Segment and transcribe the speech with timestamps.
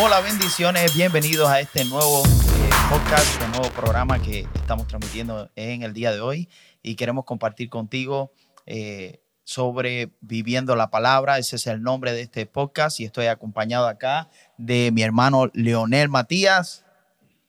[0.00, 5.82] Hola, bendiciones, bienvenidos a este nuevo eh, podcast, un nuevo programa que estamos transmitiendo en
[5.82, 6.48] el día de hoy
[6.84, 8.32] y queremos compartir contigo
[8.64, 11.38] eh, sobre viviendo la palabra.
[11.38, 16.08] Ese es el nombre de este podcast y estoy acompañado acá de mi hermano Leonel
[16.08, 16.84] Matías.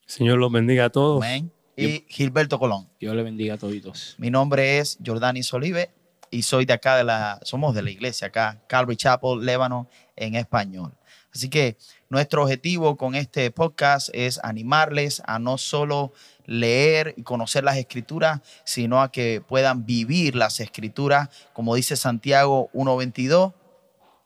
[0.08, 1.24] Señor los bendiga a todos.
[1.24, 1.52] Amén.
[1.78, 2.90] Y Gilberto Colón.
[3.00, 4.16] Dios le bendiga a todos.
[4.18, 5.92] Mi nombre es Jordani Solive
[6.32, 10.34] y soy de acá de la, somos de la iglesia acá, Calvary Chapel, Lébano, en
[10.34, 10.99] español.
[11.34, 11.78] Así que
[12.10, 16.12] nuestro objetivo con este podcast es animarles a no solo
[16.46, 22.70] leer y conocer las escrituras, sino a que puedan vivir las escrituras, como dice Santiago
[22.74, 23.54] 1.22,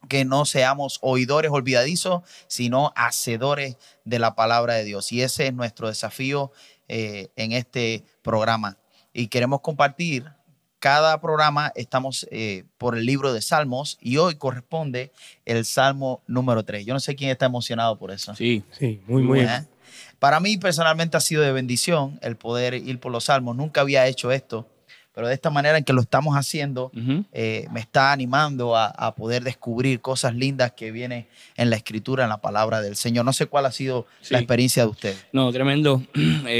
[0.08, 5.12] que no seamos oidores olvidadizos, sino hacedores de la palabra de Dios.
[5.12, 6.52] Y ese es nuestro desafío
[6.88, 8.78] eh, en este programa.
[9.12, 10.30] Y queremos compartir
[10.84, 15.12] cada programa estamos eh, por el libro de Salmos y hoy corresponde
[15.46, 16.84] el Salmo número 3.
[16.84, 18.34] Yo no sé quién está emocionado por eso.
[18.34, 19.40] Sí, sí, muy, muy.
[19.40, 19.64] ¿Eh?
[20.18, 23.56] Para mí personalmente ha sido de bendición el poder ir por los Salmos.
[23.56, 24.68] Nunca había hecho esto,
[25.14, 26.92] pero de esta manera en que lo estamos haciendo,
[27.32, 31.26] eh, me está animando a, poder descubrir cosas lindas que vienen
[31.56, 33.24] en la escritura, en la palabra del Señor.
[33.24, 35.16] No sé cuál ha sido la experiencia de usted.
[35.32, 36.02] No, tremendo.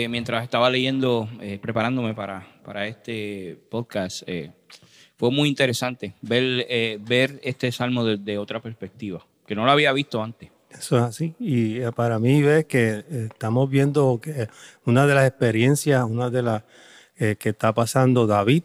[0.09, 1.29] mientras estaba leyendo,
[1.61, 4.23] preparándome para, para este podcast.
[4.27, 4.51] Eh,
[5.17, 9.93] fue muy interesante ver, eh, ver este salmo desde otra perspectiva, que no lo había
[9.93, 10.51] visto antes.
[10.71, 11.35] Eso es así.
[11.39, 14.49] Y eh, para mí ves que estamos viendo que
[14.85, 16.63] una de las experiencias, una de las
[17.17, 18.65] que está pasando David,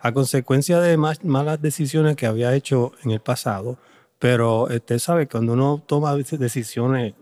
[0.00, 3.78] a consecuencia de malas decisiones que había hecho en el pasado,
[4.18, 7.14] pero usted sabe, cuando uno toma decisiones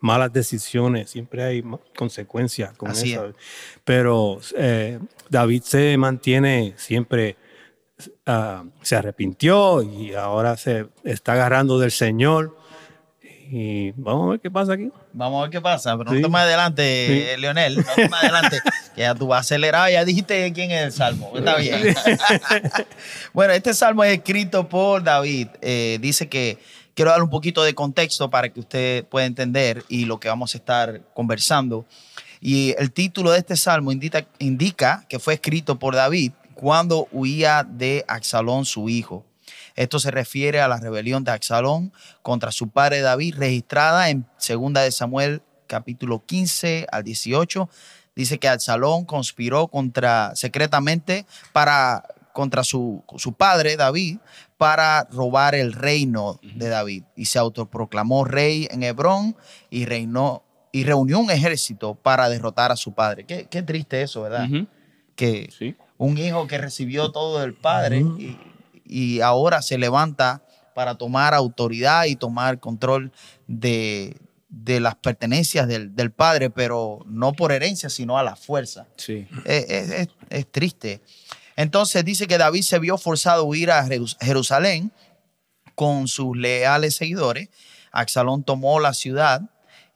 [0.00, 1.64] malas decisiones, siempre hay
[1.96, 3.32] consecuencias con eso.
[3.84, 7.36] Pero eh, David se mantiene siempre,
[8.26, 12.56] ah, se arrepintió y ahora se está agarrando del Señor.
[13.50, 14.90] Y vamos a ver qué pasa aquí.
[15.14, 18.60] Vamos a ver qué pasa, pero no te más adelante, Leonel, no te más adelante,
[18.94, 21.96] que ya tú vas acelerado, ya dijiste quién es el salmo, está bien.
[23.32, 26.58] bueno, este salmo es escrito por David, eh, dice que
[26.98, 30.56] quiero dar un poquito de contexto para que usted pueda entender y lo que vamos
[30.56, 31.86] a estar conversando.
[32.40, 38.04] Y el título de este salmo indica, que fue escrito por David cuando huía de
[38.08, 39.24] Axalón, su hijo.
[39.76, 41.92] Esto se refiere a la rebelión de Axalón
[42.22, 47.70] contra su padre David, registrada en 2 de Samuel capítulo 15 al 18.
[48.16, 52.02] Dice que Absalón conspiró contra, secretamente para,
[52.38, 54.18] contra su, su padre David
[54.58, 59.34] para robar el reino de David y se autoproclamó rey en Hebrón
[59.70, 63.24] y reinó y reunió un ejército para derrotar a su padre.
[63.24, 64.46] Qué, triste eso, ¿verdad?
[65.16, 68.04] Que un hijo que recibió todo del padre
[68.84, 70.44] y, ahora se levanta
[70.76, 73.10] para tomar autoridad y tomar control
[73.48, 74.16] de,
[74.64, 78.86] las pertenencias del, padre, pero no por herencia, sino a la fuerza.
[78.96, 79.26] Sí.
[79.44, 81.02] es, es triste.
[81.58, 83.84] Entonces dice que David se vio forzado a huir a
[84.20, 84.92] Jerusalén
[85.74, 87.48] con sus leales seguidores.
[87.90, 89.42] Axalón tomó la ciudad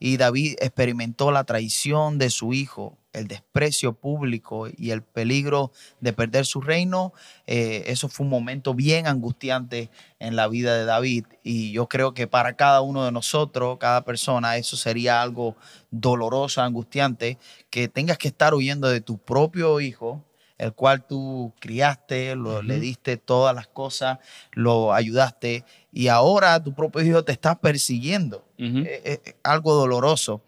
[0.00, 6.12] y David experimentó la traición de su hijo, el desprecio público y el peligro de
[6.12, 7.12] perder su reino.
[7.46, 12.12] Eh, eso fue un momento bien angustiante en la vida de David y yo creo
[12.12, 15.54] que para cada uno de nosotros, cada persona, eso sería algo
[15.92, 17.38] doloroso, angustiante,
[17.70, 20.24] que tengas que estar huyendo de tu propio hijo
[20.62, 24.20] el cual tú criaste, lo, le diste todas las cosas,
[24.52, 28.46] lo ayudaste y ahora tu propio hijo te está persiguiendo.
[28.56, 30.44] es, algo doloroso.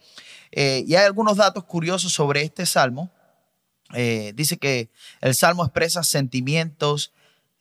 [0.52, 3.10] Eh, y hay algunos datos curiosos sobre este salmo.
[3.92, 4.88] Eh, dice que
[5.20, 7.12] el salmo expresa sentimientos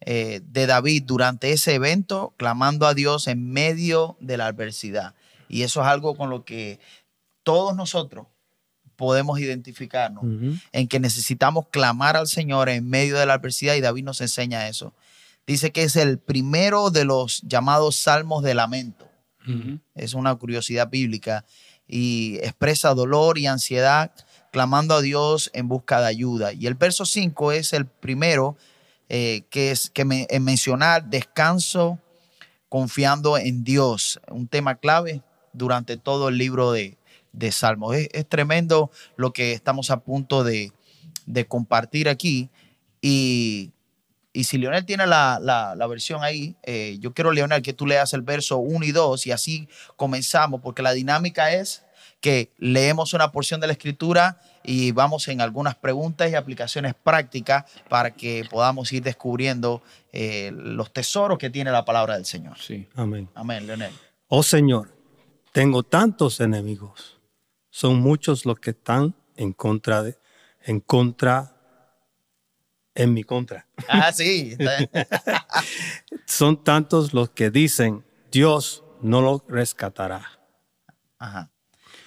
[0.02, 5.16] eh, de David durante ese evento, clamando a Dios en medio de la adversidad.
[5.50, 6.80] Y eso es algo con lo que
[7.42, 8.28] todos nosotros
[9.04, 10.24] podemos identificarnos
[10.72, 14.70] en que necesitamos clamar al Señor en medio de la adversidad y David nos enseña
[14.70, 14.94] eso.
[15.46, 19.06] Dice que es el primero de los llamados salmos de lamento.
[19.94, 21.44] Es una curiosidad bíblica
[21.86, 24.14] y expresa dolor y ansiedad
[24.54, 26.54] clamando a Dios en busca de ayuda.
[26.54, 28.56] Y el verso 5 es el primero
[29.10, 32.00] eh, que es que me, en mencionar descanso
[32.70, 35.22] confiando en Dios, un tema clave
[35.52, 36.98] durante todo el libro de,
[37.34, 37.96] de Salmos.
[37.96, 40.72] Es, tremendo lo que estamos a punto de,
[41.48, 42.50] compartir aquí.
[43.02, 43.72] Y,
[44.34, 48.58] si Leonel tiene la, versión ahí, eh, yo quiero, Leonel, que tú leas el verso
[48.58, 51.84] 1 y 2 y así comenzamos, porque la dinámica es
[52.20, 57.66] que leemos una porción de la escritura y vamos en algunas preguntas y aplicaciones prácticas
[57.90, 59.84] para que podamos ir descubriendo
[60.14, 62.58] eh, los tesoros que tiene la palabra del Señor.
[62.58, 63.28] Sí, amén.
[63.36, 63.92] Amén, Leonel.
[64.30, 64.94] Oh Señor
[65.54, 67.13] tengo tantos enemigos.
[67.76, 70.16] Son muchos los que están en contra de,
[70.64, 71.56] en contra,
[72.94, 73.66] en mi contra.
[73.90, 74.56] Ah, sí.
[76.28, 80.40] Son tantos los que dicen, Dios no lo rescatará.
[81.18, 81.50] Ajá.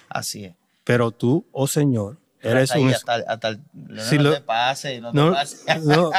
[0.07, 0.55] Así es.
[0.85, 2.93] Pero tú, oh Señor, eres Hasta ahí, un...
[2.93, 5.79] hasta, hasta el- no, Si no lo- te pase, no, No, te pase.
[5.81, 6.11] no,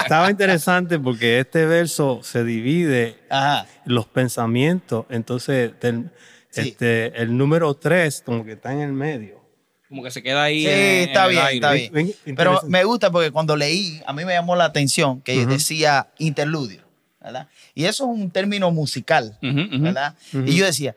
[0.00, 3.66] estaba interesante porque este verso se divide Ajá.
[3.84, 6.12] los pensamientos, entonces del-
[6.50, 6.60] Sí.
[6.70, 9.40] este, el número 3 como que está en el medio.
[9.88, 10.60] Como que se queda ahí.
[10.62, 11.54] Sí, en- en está el bien, aire.
[11.56, 11.92] está bien.
[11.92, 12.68] Ven, Pero interesante.
[12.70, 15.50] me gusta porque cuando leí, a mí me llamó la atención que Ujú.
[15.50, 16.82] decía interludio,
[17.20, 17.48] ¿verdad?
[17.74, 19.82] Y eso es un término musical, Ujú, ujú.
[19.82, 20.14] ¿verdad?
[20.32, 20.94] Y yo decía,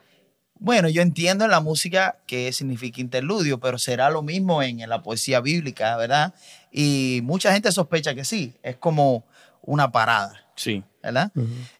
[0.60, 4.90] bueno, yo entiendo en la música qué significa interludio, pero será lo mismo en, en
[4.90, 6.34] la poesía bíblica, ¿verdad?
[6.72, 9.26] Y mucha gente sospecha que sí, es como
[9.62, 10.84] una parada, Sí.
[11.02, 11.32] ¿verdad?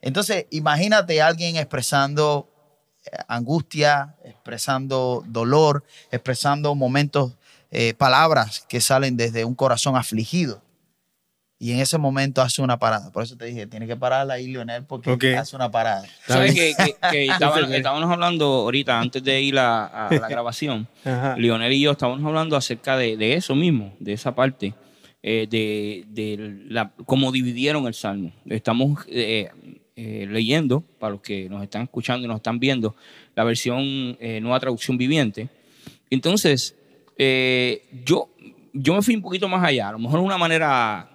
[0.02, 2.50] Entonces, imagínate a alguien expresando
[3.28, 7.34] angustia, expresando dolor, expresando momentos,
[7.72, 10.62] eh, palabras que salen desde un corazón afligido.
[11.60, 13.10] Y en ese momento hace una parada.
[13.12, 16.04] Por eso te dije, tiene que pararla ahí, Lionel, porque hace una parada.
[16.28, 16.72] ¿Sabes que,
[17.78, 21.38] estábamos hablando ahorita, antes de ir a, a la grabación, Ajá.
[21.38, 24.74] Lionel y yo estábamos hablando acerca de, de eso mismo, de esa parte,
[25.22, 28.34] eh, de, de la, cómo dividieron el Salmo.
[28.46, 29.50] Estamos eh,
[29.96, 32.96] eh, leyendo, para los que nos están escuchando y nos están viendo,
[33.36, 35.50] la versión eh, Nueva Traducción Viviente.
[36.10, 36.76] Entonces,
[37.18, 38.30] eh, yo,
[38.74, 41.10] yo me fui un poquito más allá, a lo mejor una manera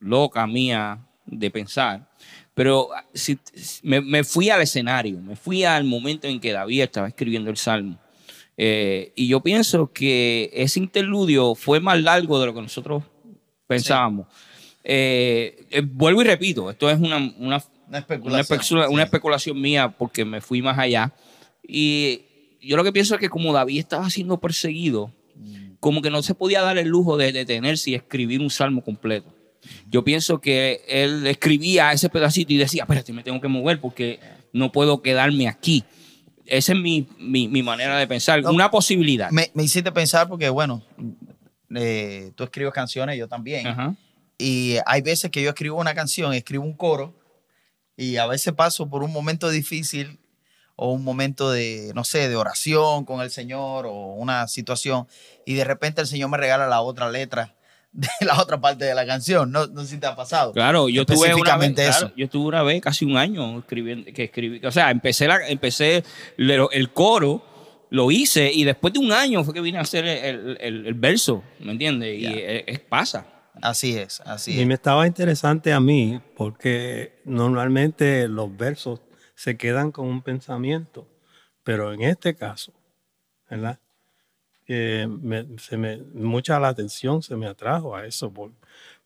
[0.00, 2.08] loca mía de pensar,
[2.54, 3.38] pero si,
[3.82, 7.56] me, me fui al escenario, me fui al momento en que David estaba escribiendo el
[7.56, 7.98] Salmo.
[8.56, 13.02] Eh, y yo pienso que ese interludio fue más largo de lo que nosotros
[13.66, 14.26] pensábamos.
[14.84, 17.62] Eh, eh, vuelvo y repito, esto es una, una,
[17.98, 17.98] Una
[18.32, 18.40] una,
[19.02, 19.56] especulación.
[19.56, 21.12] una mía porque me fui más allá.
[21.66, 22.22] Y
[22.60, 25.12] yo lo que pienso es que como David estaba siendo perseguido,
[25.80, 29.34] como que no se podía dar el lujo de detenerse y escribir un salmo completo.
[29.88, 34.18] Yo pienso que él escribía ese pedacito y decía, espérate, me tengo que mover porque
[34.52, 35.84] no puedo quedarme aquí.
[36.46, 38.42] Esa es mi, mi- mi manera de pensar.
[38.42, 39.30] No, Una posibilidad.
[39.30, 40.82] Me, me hiciste pensar porque, bueno,
[41.74, 43.66] eh, tú escribes canciones, yo también.
[43.66, 43.94] Ajá.
[44.38, 47.14] Y hay veces que yo escribo una canción, escribo un coro,
[47.96, 50.18] y a veces paso por un momento difícil
[50.76, 55.06] o un momento de, no sé, de oración con el Señor o una situación,
[55.46, 57.54] y de repente el Señor me regala la otra letra
[57.92, 59.52] de la otra parte de la canción.
[59.52, 60.52] No, no sé si te ha pasado.
[60.54, 64.24] Claro, yo tuve una vez, claro, yo tuve una vez casi un año escribiendo, que
[64.24, 66.02] escribí, o sea, empecé, la, empecé
[66.38, 67.44] el coro,
[67.90, 70.94] lo hice y después de un año fue que vine a hacer el, el- el
[70.94, 72.18] verso, ¿me entiendes?
[72.18, 72.30] Y Ya.
[72.30, 73.26] es- es- pasa.
[73.60, 74.66] Así es, así Y es.
[74.66, 79.00] me estaba interesante a mí porque normalmente los versos
[79.34, 81.06] se quedan con un pensamiento,
[81.62, 82.72] pero en este caso,
[83.50, 83.78] ¿verdad?
[84.68, 88.52] Eh, me- se me, mucha la atención se me atrajo a eso por-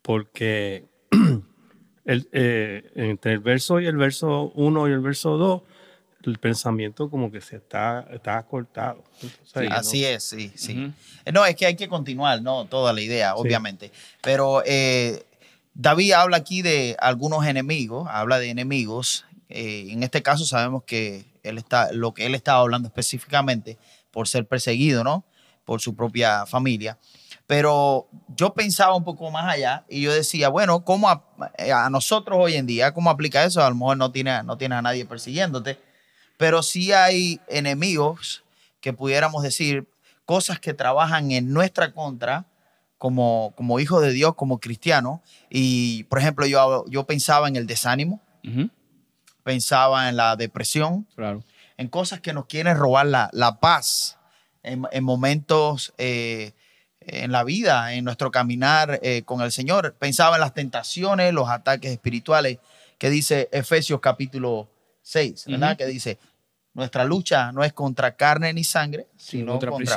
[0.02, 0.84] porque
[2.04, 5.62] el, eh, entre el verso y el verso 1 y el verso 2,
[6.26, 9.02] el pensamiento como que se está, está cortado.
[9.70, 10.92] Así es, sí, sí.
[11.24, 12.64] Eh, No, es que hay que continuar, ¿no?
[12.66, 13.90] Toda la idea, obviamente.
[14.22, 15.24] Pero eh,
[15.74, 19.24] David habla aquí de algunos enemigos, habla de enemigos.
[19.48, 23.78] Eh, en este caso sabemos que él está, lo que él estaba hablando específicamente
[24.10, 25.24] por ser perseguido, ¿no?
[25.64, 26.98] Por su propia familia.
[27.46, 31.22] Pero yo pensaba un poco más allá y yo decía, bueno, ¿cómo a,
[31.84, 33.64] a nosotros hoy en día, cómo aplica eso?
[33.64, 35.78] A lo mejor no tiene, no tiene a nadie persiguiéndote,
[36.36, 38.44] pero sí hay enemigos
[38.80, 39.86] que pudiéramos decir
[40.24, 42.46] cosas que trabajan en nuestra contra
[42.98, 45.20] como, como hijos de Dios, como cristianos.
[45.50, 48.20] Y, por ejemplo, yo, yo pensaba en el desánimo,
[49.42, 51.44] pensaba en la depresión, Claro.
[51.76, 54.18] en cosas que nos quieren robar la, la paz
[54.62, 56.52] en, en momentos eh,
[57.00, 59.94] en la vida, en nuestro caminar eh, con el Señor.
[59.98, 62.58] Pensaba en las tentaciones, los ataques espirituales
[62.98, 64.68] que dice Efesios capítulo
[65.06, 65.76] 6, ¿verdad?
[65.76, 66.18] Que dice,
[66.74, 69.94] nuestra lucha no es contra carne ni sangre, sino contra contra,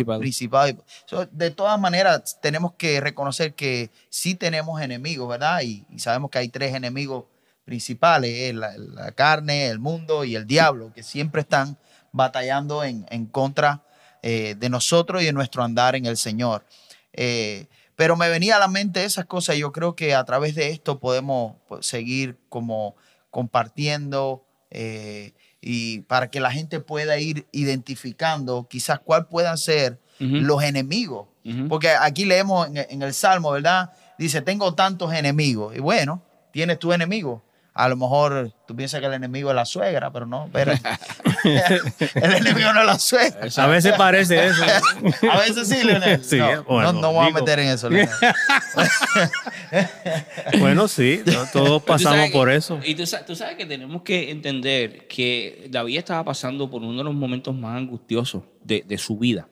[1.07, 5.61] So, de todas maneras, tenemos que reconocer que sí tenemos enemigos, ¿verdad?
[5.63, 7.25] Y, y sabemos que hay tres enemigos
[7.65, 11.79] principales, eh, la, la carne, el mundo y el diablo, que siempre están
[12.11, 13.83] batallando en, en contra
[14.21, 16.65] eh, de nosotros y de nuestro andar en el Señor.
[17.13, 20.53] Eh, pero me venía a la mente esas cosas y yo creo que a través
[20.53, 22.95] de esto podemos pues, seguir como
[23.31, 30.61] compartiendo eh, y para que la gente pueda ir identificando quizás cuál puedan ser los
[30.63, 31.27] enemigos.
[31.67, 33.91] Porque aquí leemos en, en el Salmo, ¿verdad?
[34.17, 35.75] Dice, tengo tantos enemigos.
[35.75, 36.21] Y bueno,
[36.51, 37.41] tienes tu enemigo.
[37.73, 40.73] A lo mejor tú piensas que el enemigo es la suegra, pero no, pero
[42.15, 43.47] el enemigo no la suelta.
[43.63, 44.63] A veces parece eso.
[45.31, 46.23] A veces sí, Leonel.
[46.23, 48.09] Sí, no, bueno, no, no voy a meter en eso, Leonel.
[50.59, 52.79] bueno, sí, no- todos pasamos por que- eso.
[52.85, 56.97] Y tú, sa- tú sabes que tenemos que entender que David estaba pasando por uno
[56.97, 59.47] de los momentos más angustiosos de, de su vida.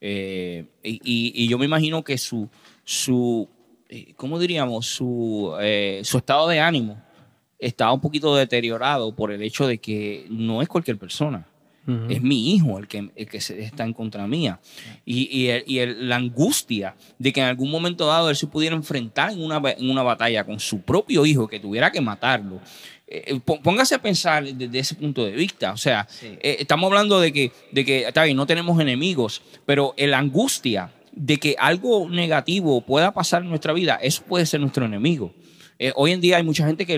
[0.00, 2.48] Eh, y, y- y yo me imagino que su,
[2.84, 3.48] su
[3.88, 4.86] eh, ¿cómo diríamos?
[4.86, 7.02] Su, eh, su estado de ánimo
[7.58, 11.46] estaba un poquito deteriorado por el hecho de que no es cualquier persona.
[12.08, 14.58] Es mi hijo el que, el que está en contra mía.
[15.04, 18.48] Y, y el- y el- la angustia de que en algún momento dado él se
[18.48, 22.60] pudiera enfrentar en una, en una batalla con su propio hijo, que tuviera que matarlo.
[23.06, 25.70] Eh, pó- póngase a pensar desde ese punto de vista.
[25.72, 26.26] O sea, Sí.
[26.40, 30.90] eh, estamos hablando de que, de que, está bien, no tenemos enemigos, pero la angustia
[31.12, 35.32] de que algo negativo pueda pasar en nuestra vida, eso puede ser nuestro enemigo.
[35.78, 36.94] Eh, hoy en día hay mucha gente que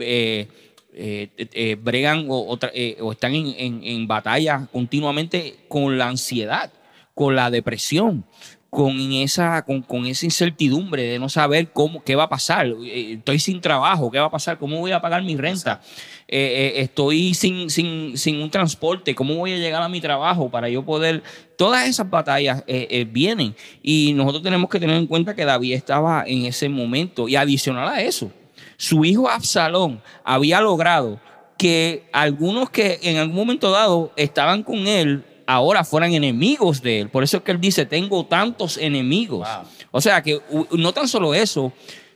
[0.00, 0.48] eh,
[0.92, 2.58] eh, bregan o,
[3.00, 6.72] o están en, en batalla continuamente con la ansiedad,
[7.14, 8.24] con la depresión,
[8.70, 12.66] con esa, con, con esa incertidumbre de no saber cómo, qué va a pasar.
[12.84, 14.58] Eh, Estoy sin trabajo, ¿qué va a pasar?
[14.58, 15.80] ¿Cómo voy a pagar mi renta?
[16.28, 16.38] Eh,
[16.76, 20.68] eh, estoy sin, sin, sin un transporte, ¿cómo voy a llegar a mi trabajo para
[20.68, 21.22] yo poder...
[21.56, 25.74] Todas esas batallas eh, eh, vienen y nosotros tenemos que tener en cuenta que David
[25.74, 28.30] estaba en ese momento y adicional a eso,
[28.78, 31.20] su hijo Absalón había logrado
[31.58, 37.08] que algunos que en algún momento dado estaban con él ahora fueran enemigos de él.
[37.08, 39.48] Por eso es que él dice, tengo tantos enemigos.
[39.48, 39.68] Wow.
[39.90, 40.40] O sea que
[40.72, 41.72] no tan solo eso,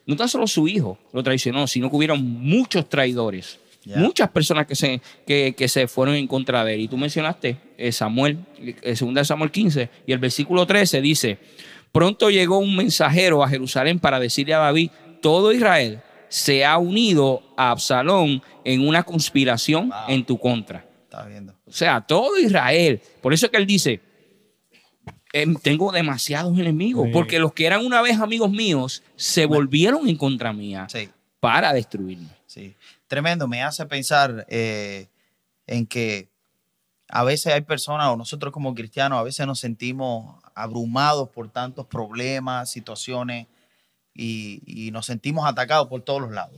[0.06, 3.58] no tan solo su hijo lo traicionó, sino que hubieron muchos traidores.
[3.96, 6.80] Muchas personas que se, que, que se fueron en contra de él.
[6.80, 11.36] Y tú mencionaste eh, Samuel, eh, segunda de Samuel 15, y el versículo 13 dice,
[11.92, 16.00] pronto llegó un mensajero a Jerusalén para decirle a David, todo Israel
[16.30, 19.98] se ha unido a Absalón en una conspiración Wow.
[20.08, 20.86] en tu contra.
[21.22, 21.54] Viendo.
[21.66, 23.00] O sea, todo Israel.
[23.22, 24.00] Por eso es que él dice,
[25.32, 27.12] em, tengo demasiados enemigos, Sí.
[27.12, 31.08] porque los que eran una vez amigos míos se volvieron en contra mía Sí,
[31.40, 32.28] para destruirme.
[32.46, 32.74] sí.
[33.06, 33.46] Tremendo.
[33.46, 35.06] Me hace pensar eh,
[35.66, 36.28] en que
[37.08, 41.86] a veces hay personas, o nosotros como cristianos, a veces nos sentimos abrumados por tantos
[41.86, 43.46] problemas, situaciones,
[44.14, 46.56] y, y nos sentimos atacados por todos los lados.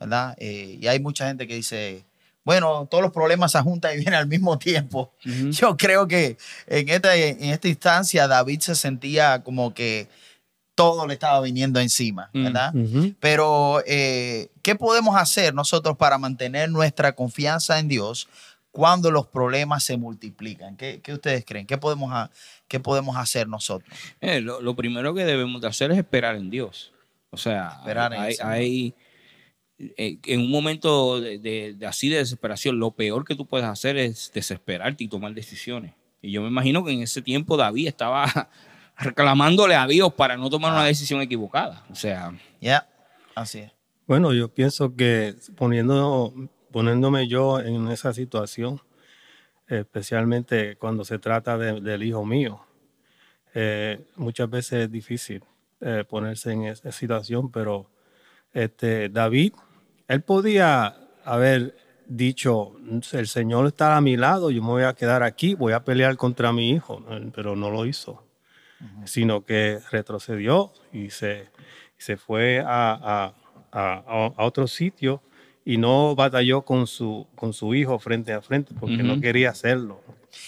[0.00, 0.34] ¿verdad?
[0.38, 2.04] Eh, y hay mucha gente que dice,
[2.46, 5.12] bueno, todos los problemas se juntan y vienen al mismo tiempo.
[5.50, 6.38] Yo creo que
[6.68, 10.08] en esta, en esta instancia David se sentía como que
[10.76, 12.44] todo le estaba viniendo encima, Mm.
[12.44, 12.72] ¿verdad?
[13.18, 18.28] Pero, eh, ¿qué podemos hacer nosotros para mantener nuestra confianza en Dios
[18.70, 20.76] cuando los problemas se multiplican?
[20.76, 21.66] ¿Qué, qué ustedes creen?
[21.66, 22.30] ¿Qué podemos, ha-
[22.68, 23.90] qué podemos hacer nosotros?
[24.20, 26.92] Eh, lo, lo primero que debemos de hacer es esperar en Dios.
[27.30, 28.94] O sea, Esperar en hay,
[29.78, 33.96] en un momento de, de- de así de desesperación, lo peor que tú puedes hacer
[33.96, 35.92] es desesperarte y tomar decisiones.
[36.22, 38.48] Y yo me imagino que en ese tiempo David estaba
[38.98, 41.84] reclamándole a Dios para no tomar una decisión equivocada.
[41.90, 42.88] O sea, Ya,
[43.34, 43.72] así es.
[44.06, 46.32] Bueno, yo pienso que poniendo,
[46.72, 48.80] poniéndome yo en esa situación,
[49.68, 52.60] especialmente cuando se trata de- del hijo mío,
[53.54, 55.42] eh, muchas veces es difícil
[55.80, 57.90] eh, ponerse en esa situación, pero
[58.52, 59.52] este, David,
[60.08, 62.72] él podía haber dicho,
[63.12, 66.16] el Señor está a mi lado, yo me voy a quedar aquí, voy a pelear
[66.16, 68.22] contra mi hijo, pero no lo hizo,
[69.04, 71.48] sino que retrocedió y se,
[71.98, 73.34] se fue a, a-
[73.72, 75.20] a- a otro sitio
[75.64, 80.00] y no batalló con su, con su hijo frente a frente porque no quería hacerlo.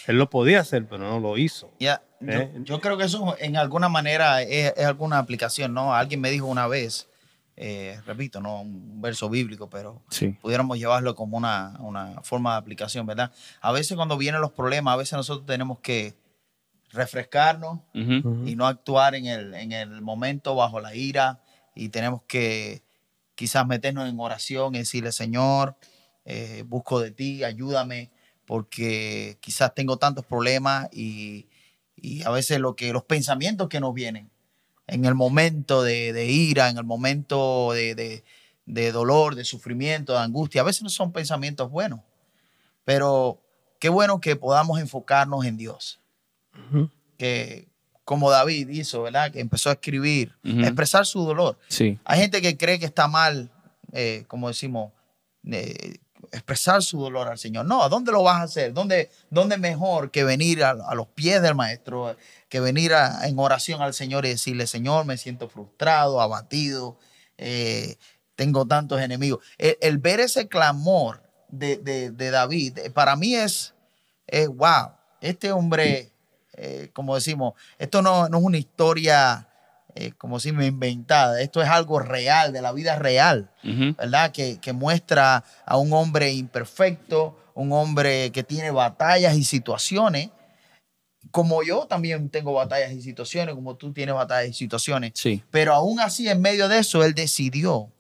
[0.06, 1.70] Él lo podía hacer, pero no lo hizo.
[1.80, 2.50] Ya, yo, Eh.
[2.62, 5.92] yo creo que eso en alguna manera es, es alguna aplicación, ¿no?
[5.94, 7.08] Alguien me dijo una vez,
[7.60, 10.28] eh, repito, no un verso bíblico, pero sí.
[10.40, 13.32] pudiéramos llevarlo como una, una forma de aplicación, ¿verdad?
[13.60, 16.14] A veces cuando vienen los problemas, a veces nosotros tenemos que
[16.92, 21.42] refrescarnos y no actuar en el, en el momento bajo la ira
[21.74, 22.84] y tenemos que
[23.34, 25.76] quizás meternos en oración y decirle, Señor,
[26.24, 28.12] eh, busco de ti, ayúdame,
[28.46, 31.48] porque quizás tengo tantos problemas y,
[31.96, 34.30] y a veces lo que, los pensamientos que nos vienen
[34.88, 38.24] en el momento de, de ira, en el momento de, de-
[38.66, 42.00] de dolor, de sufrimiento, de angustia, a veces no son pensamientos buenos,
[42.84, 43.40] pero
[43.78, 46.00] qué bueno que podamos enfocarnos en Dios
[47.16, 47.68] que
[48.04, 49.30] como David hizo, ¿verdad?
[49.30, 51.58] Que empezó a escribir, a expresar su dolor.
[51.68, 51.98] Sí.
[52.04, 53.50] Hay gente que cree que está mal,
[53.92, 54.92] eh, como decimos,
[55.44, 55.98] eh,
[56.32, 57.66] expresar su dolor al Señor.
[57.66, 58.72] No, ¿a dónde lo vas a hacer?
[58.72, 62.16] ¿Dónde, dónde mejor que venir a, los pies del Maestro,
[62.48, 66.98] que venir a- en oración al Señor y decirle, Señor, me siento frustrado, abatido,
[67.36, 67.96] eh,
[68.36, 69.44] tengo tantos enemigos.
[69.58, 73.74] El, ver ese clamor de, de- de David, eh, para mí es,
[74.26, 76.12] es wow, este hombre,
[76.52, 79.47] eh, como decimos, esto no, no es una historia,
[80.00, 83.50] eh, como si me inventada, esto es algo real, de la vida real.
[83.64, 83.94] Ujú.
[83.96, 84.30] ¿verdad?
[84.32, 90.30] Que, que muestra a un hombre imperfecto, un hombre que tiene batallas y situaciones,
[91.30, 95.42] como yo también tengo batallas y situaciones, como tú tienes batallas y situaciones, Sí.
[95.50, 97.92] pero aún así en medio de eso él decidió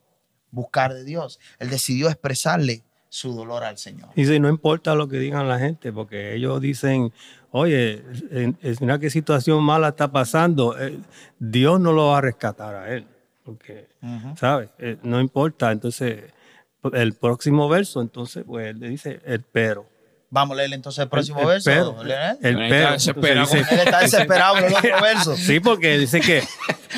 [0.50, 4.08] buscar de Dios, él decidió expresarle su dolor al Señor.
[4.16, 7.12] Y si no importa lo que digan la gente, porque ellos dicen,
[7.50, 8.02] oye,
[8.80, 10.98] mira qué situación mala está pasando, eh,
[11.38, 13.06] Dios no lo va a rescatar a él,
[13.44, 13.88] porque,
[14.36, 14.70] ¿sabes?
[14.78, 15.72] Eh, no importa.
[15.72, 16.24] Entonces,
[16.92, 19.86] el próximo verso, entonces, pues él le dice, el pero.
[20.30, 21.70] Vamos a leer entonces el próximo el verso.
[21.70, 22.02] pero.
[22.02, 22.10] El
[22.58, 22.92] Él está pero.
[22.92, 23.46] desesperado.
[23.54, 25.36] Dice- Él está desesperado en el otro verso.
[25.36, 26.42] sí, porque dice que,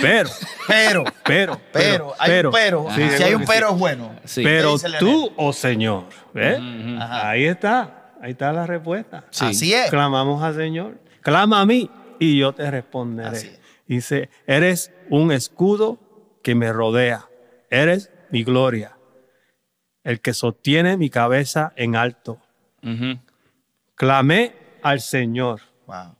[0.01, 0.31] pero,
[0.67, 2.87] Pero, pero, pero, hay un pero.
[2.95, 4.17] Sí, si hay un pero es bueno.
[4.25, 4.43] Sí.
[4.43, 6.61] Pero tú, oh Señor, ¿ves?
[6.99, 7.31] Ajá.
[7.31, 9.25] Ahí está, ahí está la respuesta.
[9.31, 9.47] Sí.
[9.47, 9.91] Así es.
[9.91, 10.99] Clamamos al Señor.
[11.23, 13.59] Clama a mí y yo te responderé.
[13.87, 15.99] Dice, eres un escudo
[16.43, 17.29] que me rodea.
[17.71, 18.97] Eres mi gloria.
[20.05, 22.39] El que sostiene mi cabeza en alto.
[23.95, 25.61] Clamé al Señor.
[25.87, 26.17] Wow.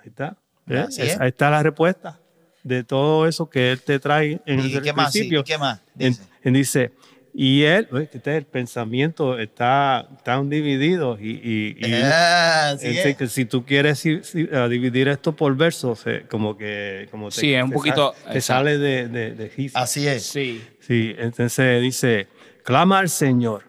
[0.00, 0.36] Ahí está.
[0.68, 1.20] Así es.
[1.20, 2.18] Ahí está la respuesta
[2.62, 5.12] de todo eso que Él te trae en ¿Y el qué más?
[5.12, 5.40] Sí, principio.
[5.40, 5.80] ¿y qué más?
[5.98, 6.22] En- Dice.
[6.42, 6.92] en dice,
[7.32, 13.16] y Él, este, el pensamiento está tan dividido y, y- y- Ah, así Este, es.
[13.16, 17.40] que si tú quieres si- si- dividir esto por versos, eh, como que como te,
[17.40, 19.80] Sí, es un te poquito- sale- te sale de, de, de gispa.
[19.82, 20.24] Así es.
[20.24, 20.64] Sí.
[20.80, 22.26] Sí, entonces dice,
[22.64, 23.64] clama al Señor.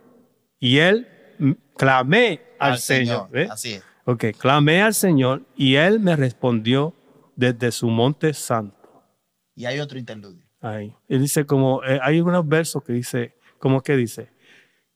[0.59, 3.29] Y él, mm, clamé al, Señor.
[3.29, 3.51] ¿ves?
[3.51, 3.83] Así es.
[4.09, 6.95] Ok, clamé al Señor y él me respondió
[7.35, 9.03] desde su monte santo.
[9.53, 10.45] Y hay otro interludio.
[10.61, 10.95] Ahí.
[11.09, 14.29] Él dice como, eh, hay unos versos que dice, ¿cómo es que dice?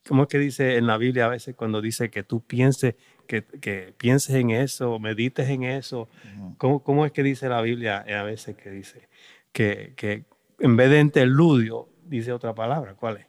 [0.07, 2.95] ¿Cómo es que dice en la Biblia a veces cuando dice que tú pienses,
[3.27, 6.07] que, que pienses en eso, medites en eso?
[6.57, 9.09] ¿Cómo, cómo es que dice la Biblia a veces que dice
[9.51, 10.23] que, que
[10.57, 12.95] en vez de interludio dice otra palabra?
[12.95, 13.25] ¿Cuál es?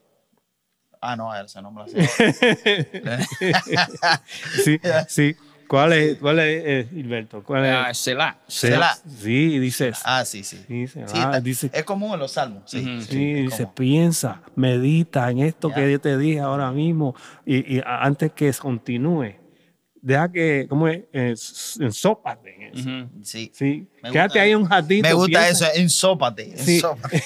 [1.01, 2.07] Ah, no, esa no me la sé.
[4.63, 5.37] Sí, sí.
[5.73, 7.43] ¿Cuál es, cuál es eh, Gilberto?
[7.43, 7.73] ¿Cuál es?
[7.75, 8.37] Ah, Selah.
[8.47, 8.95] Selah.
[9.09, 9.91] Sí, dice.
[10.05, 10.63] Ah, sí, sí.
[10.69, 12.65] Sí, dice, Sí, ah, está- dice es común en los salmos.
[12.67, 13.01] Sí, Ujú.
[13.01, 13.75] Sí, es dice, común.
[13.75, 15.77] piensa, medita en esto Ya.
[15.77, 17.15] que yo te dije ahora mismo
[17.47, 19.33] y, y antes que continúe,
[20.03, 21.01] deja que, ¿cómo es?
[21.13, 21.35] Eh,
[21.81, 23.09] ensópate en eso.
[23.23, 23.51] Sí.
[23.55, 25.07] Sí, quédate ahí un ratito.
[25.09, 25.69] Me gusta piensa.
[25.69, 26.57] eso, ensópate.
[26.59, 26.75] Sí.
[26.75, 27.23] ensópate.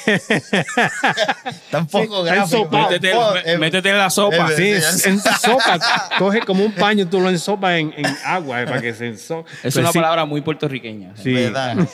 [1.47, 2.69] Está un poco Sí, gráfico.
[2.71, 4.51] Métete, Oh, mé- eh, métete en la sopa.
[4.57, 5.85] eh, Sí, ensópate.
[6.19, 9.49] Coge como un paño, tú lo ensopas en, en agua eh, para que se ensope.
[9.51, 11.17] Es Pues una sí, palabra muy puertorriqueña.
[11.17, 11.33] Sí.
[11.33, 11.77] ¿Verdad?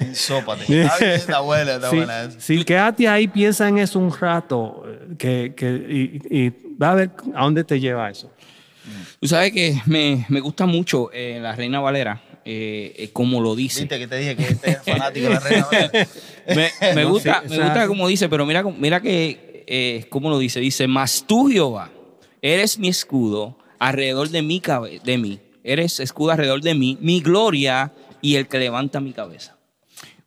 [0.00, 0.82] Ensópate.
[0.82, 2.30] Está bien, está buena, está Sí, buena.
[2.38, 4.84] sí, quédate ahí, piensa en eso un rato
[5.18, 8.32] que, que, y, y va a ver a dónde te lleva eso.
[9.20, 13.54] Tú sabes que me, me gusta mucho eh, la Reina Valera, eh, eh, como lo
[13.56, 13.80] dice.
[13.80, 15.66] Viste que te dije que este es fanático de la reina.
[15.70, 16.08] Valera?
[16.54, 19.00] Me, me No, gusta, sí, me o sea, gusta como dice, pero mira, cómo- mira
[19.00, 20.60] que, eh, cómo lo dice.
[20.60, 21.90] Dice, mas tú, Jehová,
[22.40, 25.40] eres mi escudo alrededor de mi, cabe- de mí.
[25.64, 29.56] Eres escudo alrededor de mí, mi gloria y el que levanta mi cabeza.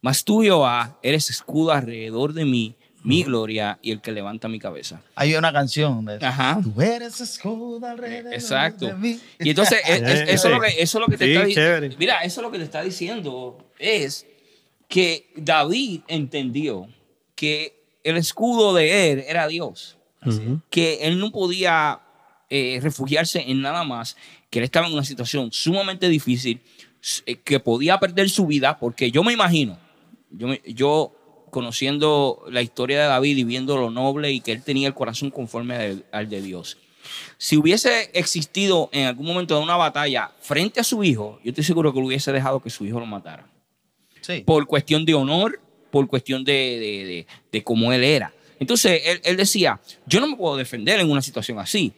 [0.02, 4.60] Mas tú, Jehová, eres escudo alrededor de mí, mi gloria y el que levanta mi
[4.60, 5.02] cabeza.
[5.16, 6.26] Hay una canción de eso.
[6.26, 6.60] Ajá.
[6.64, 8.88] Tú eres escudo alrededor Exacto.
[8.88, 9.20] de mí.
[9.40, 11.46] Y entonces, es- es- eso, es lo que, eso es lo que te Sí, está
[11.46, 11.96] diciendo.
[12.00, 14.26] Mira, eso es lo que te está diciendo es
[14.88, 16.88] que David entendió
[17.36, 19.98] que el escudo de él era Dios.
[20.70, 22.02] Que él no podía
[22.50, 24.16] eh, refugiarse en nada más,
[24.52, 26.62] que él estaba en una situación sumamente difícil,
[27.26, 29.80] eh, que podía perder su vida, porque yo me imagino,
[30.30, 31.16] yo, me- yo
[31.52, 35.30] conociendo la historia de David y viendo lo noble y que él tenía el corazón
[35.30, 36.78] conforme al- al de Dios.
[37.38, 41.64] Si hubiese existido en algún momento de una batalla frente a su hijo, yo estoy
[41.64, 43.48] seguro que lo hubiese dejado que su hijo lo matara.
[44.22, 44.42] Sí.
[44.46, 45.60] Por cuestión de honor,
[45.92, 48.34] por cuestión de, de, de- de cómo él era.
[48.60, 51.94] Entonces, él, él decía, yo no me puedo defender en una situación así.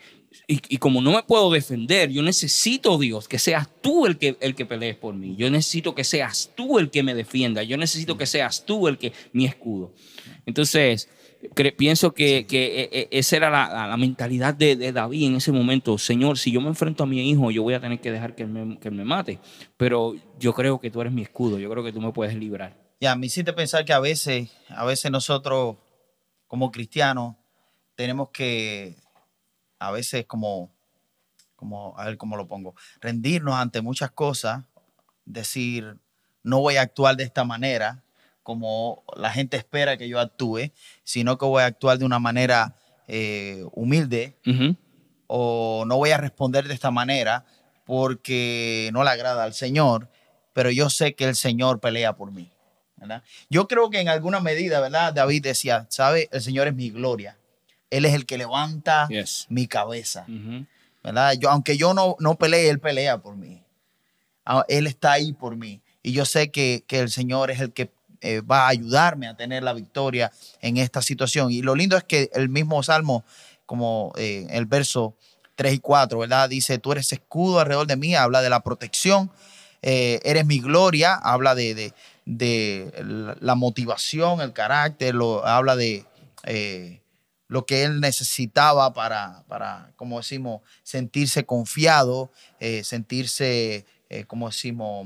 [0.47, 4.37] Y, y como no me puedo defender, yo necesito, Dios, que seas tú el que,
[4.41, 5.35] el que pelees por mí.
[5.37, 7.63] Yo necesito que seas tú el que me defienda.
[7.63, 9.93] Yo necesito que seas tú el que, mi escudo.
[10.45, 11.09] Entonces,
[11.77, 15.51] pienso que, que, eh, eh, esa era la, la- mentalidad de, de David en ese
[15.51, 15.97] momento.
[15.97, 18.43] Señor, si yo me enfrento a mi hijo, yo voy a tener que dejar que
[18.43, 19.39] él me, que él me mate.
[19.77, 21.59] Pero yo creo que tú eres mi escudo.
[21.59, 22.81] Yo creo que tú me puedes librar.
[22.99, 25.75] Y a mí hiciste pensar que a veces, a veces nosotros
[26.47, 27.35] como cristianos
[27.95, 28.95] tenemos que,
[29.83, 30.71] a veces como,
[31.55, 34.63] como, a ver cómo lo pongo, rendirnos ante muchas cosas,
[35.25, 35.97] decir,
[36.41, 38.03] no voy a actuar de esta manera
[38.43, 40.71] como la gente espera que yo actúe,
[41.03, 42.75] sino que voy a actuar de una manera
[43.07, 44.37] eh, humilde
[45.27, 47.45] o no voy a responder de esta manera
[47.85, 50.09] porque no le agrada al Señor,
[50.53, 52.49] pero yo sé que el Señor pelea por mí.
[52.95, 53.23] ¿verdad?
[53.49, 55.13] Yo creo que en alguna medida, ¿verdad?
[55.13, 56.29] David decía, ¿sabe?
[56.31, 57.37] El Señor es mi gloria.
[57.95, 59.45] Él es el que levanta Yes.
[59.49, 60.25] mi cabeza.
[61.03, 61.33] ¿verdad?
[61.33, 63.61] Yo, aunque yo no, no pelee, Él pelea por mí.
[64.45, 65.81] Ah, Él está ahí por mí.
[66.01, 69.35] Y yo sé que, que el Señor es el que eh, va a ayudarme a
[69.35, 71.51] tener la victoria en esta situación.
[71.51, 73.25] Y lo lindo es que el mismo Salmo,
[73.65, 75.13] como eh, el verso
[75.55, 76.49] 3 y 4, ¿verdad?
[76.49, 79.29] Dice, tú eres escudo alrededor de mí, habla de la protección,
[79.81, 81.93] eh, eres mi gloria, habla de, de-
[82.25, 86.05] de la- la motivación, el carácter, lo, habla de...
[87.53, 95.05] lo que él necesitaba para, para como decimos, sentirse confiado, eh, sentirse, eh, como decimos,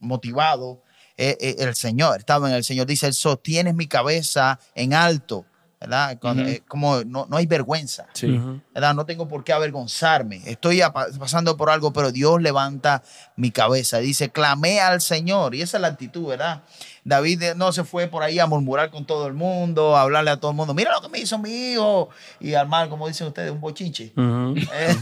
[0.00, 0.82] motivado.
[1.16, 5.46] Eh, eh, el Señor, estaba en el Señor, dice, Él sostiene mi cabeza en alto,
[5.80, 6.18] ¿verdad?
[6.20, 8.06] Cuando- eh, como no, no hay vergüenza.
[8.12, 8.38] Sí.
[8.74, 8.94] ¿verdad?
[8.94, 10.42] No tengo por qué avergonzarme.
[10.44, 10.82] Estoy
[11.18, 13.02] pasando por algo, pero Dios levanta
[13.36, 13.98] mi cabeza.
[13.98, 15.54] Dice, clamé al Señor.
[15.54, 16.62] Y esa es la actitud, ¿verdad?
[17.06, 20.32] David eh, no se fue por ahí a murmurar con todo el mundo, a hablarle
[20.32, 20.74] a todo el mundo.
[20.74, 22.08] Mira lo que me hizo mi hijo.
[22.40, 24.12] Y al mal, como dicen ustedes, un bochinche.
[24.16, 24.54] Ujú.
[24.72, 24.96] Eh,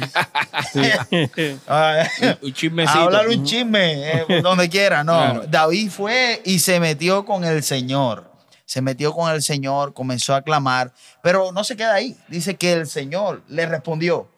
[0.73, 1.59] Sí.
[1.69, 2.05] ah,
[2.43, 2.99] Un chismecito.
[2.99, 5.03] a hablar un chisme eh, donde quiera.
[5.03, 5.45] No, Claro.
[5.49, 8.31] David fue y se metió con el Señor.
[8.67, 12.17] Se metió con el Señor, comenzó a clamar, pero no se queda ahí.
[12.29, 14.29] Dice que el Señor le respondió.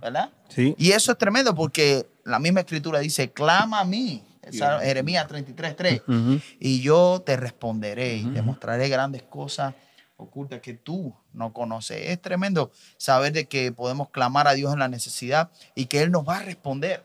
[0.00, 0.30] ¿verdad?
[0.48, 0.74] Sí.
[0.78, 4.22] Y eso es tremendo porque la misma escritura dice, clama a mí.
[4.42, 6.02] Esa- Jeremías 33.3.
[6.06, 6.40] Ujú.
[6.60, 9.74] Y yo te responderé y te mostraré grandes cosas
[10.16, 12.10] ocultas que tú no conoces.
[12.10, 16.10] Es tremendo saber de que podemos clamar a Dios en la necesidad y que Él
[16.10, 17.02] nos va a responder.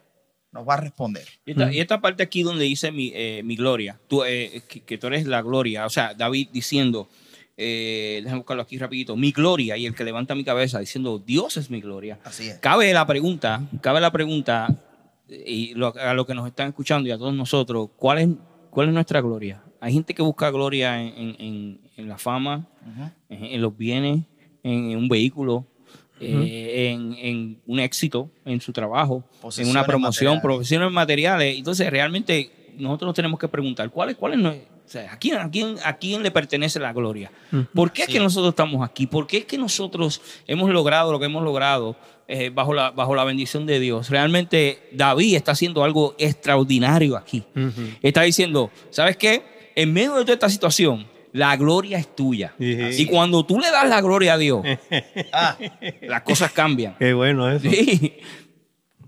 [0.52, 1.26] Nos va a responder.
[1.46, 4.82] Y esta, y esta parte aquí donde dice mi, eh, mi gloria, tú, eh, que,
[4.82, 7.10] que tú eres la gloria, o sea, David diciendo,
[7.58, 11.58] eh, déjame buscarlo aquí rapidito, mi gloria y el que levanta mi cabeza diciendo, Dios
[11.58, 12.18] es mi gloria.
[12.24, 12.60] Así es.
[12.60, 14.68] Cabe la pregunta, cabe la pregunta,
[15.30, 18.30] y lo- a los que nos están escuchando y a todos nosotros, ¿cuál es,
[18.70, 19.62] cuál es nuestra gloria?
[19.80, 22.68] Hay gente que busca gloria en, en- la fama,
[23.30, 24.24] en, en los bienes,
[24.64, 25.66] en, un vehículo,
[26.20, 29.24] eh, en, en un éxito en su trabajo,
[29.66, 30.42] en una promoción, materiales.
[30.42, 31.58] profesiones materiales.
[31.58, 34.40] Entonces, realmente, nosotros nos tenemos que preguntar, ¿cuál es, cuál es
[34.88, 37.30] o sea, ¿a, quién, a, quién, ¿a quién le pertenece la gloria?
[37.74, 38.14] ¿Por qué es Sí.
[38.14, 39.06] que nosotros estamos aquí?
[39.06, 41.98] ¿Por qué es que nosotros hemos logrado lo que hemos logrado
[42.30, 44.10] eh, bajo, la, bajo la bendición de Dios?
[44.10, 47.44] Realmente, David está haciendo algo extraordinario aquí.
[48.02, 49.44] Está diciendo, ¿sabes qué?
[49.76, 52.54] En medio de toda esta situación, la gloria es tuya.
[52.58, 54.64] Y cuando tú le das la gloria a Dios,
[55.34, 55.58] Ah,
[56.02, 56.96] las cosas cambian.
[56.98, 57.70] Qué bueno eso.
[57.70, 58.14] Sí.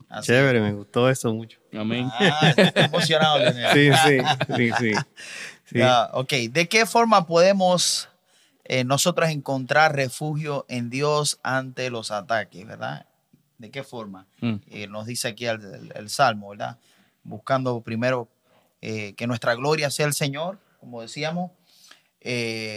[0.09, 0.27] así.
[0.27, 1.57] Chévere, me gustó eso mucho.
[1.73, 2.07] Amén.
[2.19, 3.39] Ah, estoy emocionado.
[3.73, 4.17] Sí, sí,
[4.57, 4.91] sí, sí.
[5.71, 5.79] Sí.
[5.79, 8.09] Ya, ok, ¿de qué forma podemos
[8.65, 13.05] eh, nosotros encontrar refugio en Dios ante los ataques, verdad?
[13.57, 14.25] ¿De qué forma?
[14.41, 14.55] Mm.
[14.67, 16.77] Eh, nos dice aquí el, el- el Salmo, ¿verdad?
[17.23, 18.27] Buscando primero
[18.81, 21.51] eh, que nuestra gloria sea el Señor, como decíamos.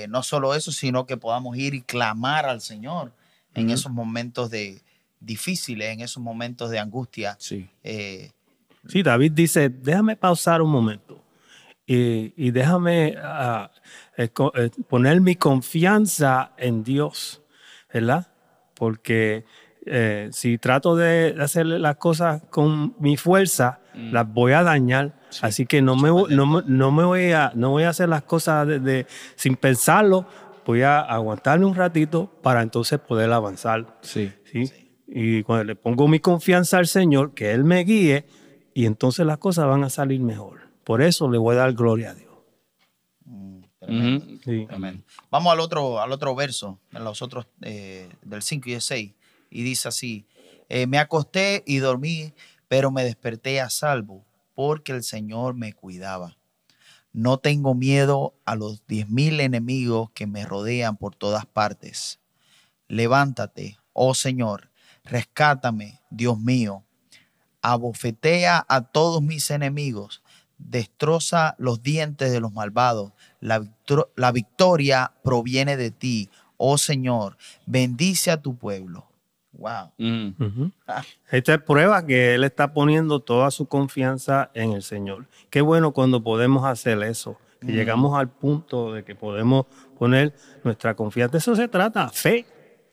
[0.08, 3.12] No solo eso, sino que podamos ir y clamar al Señor
[3.54, 4.82] en esos momentos de
[5.20, 7.36] difíciles, en esos momentos de angustia.
[7.38, 7.68] Sí.
[8.88, 11.21] Sí, David dice, déjame pausar un momento
[11.94, 13.70] y, y déjame ah,
[14.16, 17.42] eh, eh, poner mi confianza en Dios,
[17.92, 18.28] ¿verdad?
[18.74, 19.44] Porque
[19.86, 25.12] eh, si trato de hacer las cosas con mi fuerza, las voy a dañar.
[25.42, 28.66] Así que no me, no, no me voy a, no voy a hacer las cosas
[28.66, 30.26] de- de- sin pensarlo,
[30.64, 33.98] voy a aguantarme un ratito para entonces poder avanzar.
[34.02, 34.30] Sí.
[34.50, 34.70] ¿sí?
[35.08, 38.24] Y cuando le pongo mi confianza al Señor, que Él me guíe,
[38.74, 40.61] y entonces las cosas van a salir mejor.
[40.92, 42.34] Por eso le voy a dar gloria a Dios.
[43.80, 44.26] tremendo.
[44.26, 44.38] Ujú.
[44.44, 44.66] Sí.
[44.68, 45.02] Amén.
[45.30, 49.14] Vamos al otro, al otro verso, en los otros eh, del 5 y el 6.
[49.48, 50.26] Y dice así:
[50.68, 52.34] eh, Me acosté y dormí,
[52.68, 56.36] pero me desperté a salvo, porque el Señor me cuidaba.
[57.14, 62.20] No tengo miedo a los diez mil enemigos que me rodean por todas partes.
[62.86, 64.70] Levántate, oh Señor,
[65.04, 66.84] rescátame, Dios mío.
[67.62, 70.22] Abofetea a todos mis enemigos,
[70.68, 73.12] destroza los dientes de los malvados.
[73.40, 77.36] La, victor- la victoria proviene de ti, oh Señor.
[77.66, 79.06] Bendice a tu pueblo.
[79.52, 79.92] Wow.
[80.40, 80.70] Ujú.
[80.88, 85.26] Ah, Esta es prueba que Él está poniendo toda su confianza en el Señor.
[85.50, 87.74] Qué bueno cuando podemos hacer eso, que Mm.
[87.76, 89.66] llegamos al punto de que podemos
[89.98, 91.32] poner nuestra confianza.
[91.32, 92.46] De eso se trata, fe.